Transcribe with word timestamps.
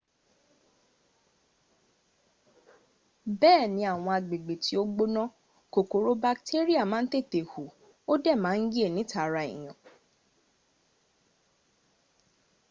bee 3.39 3.63
ni 3.73 3.81
awon 3.93 4.15
agbegbe 4.19 4.53
ti 4.63 4.73
o 4.81 4.83
gbona 4.93 5.23
kokoro 5.73 6.11
bakteria 6.25 6.83
ma 6.91 6.97
n 7.03 7.05
tete 7.11 7.39
hu 7.51 7.63
o 8.11 8.13
de 8.23 8.33
ma 8.43 8.51
n 8.59 8.63
ye 8.75 8.85
nita 8.95 9.17
ara 9.25 9.41
eyan 9.53 9.77